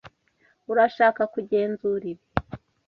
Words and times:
Urashaka 0.71 1.21
kugenzura 1.33 2.03
ibi? 2.13 2.25